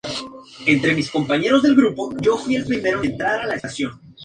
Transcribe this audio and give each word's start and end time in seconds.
El 0.65 0.95
mismo 0.95 1.27
año 1.31 1.57
acabó 1.57 1.61
segundo 1.93 2.47
en 2.47 2.55
Linares 2.67 3.17
tras 3.19 3.41
Gari 3.47 3.61
Kaspárov. 3.61 3.99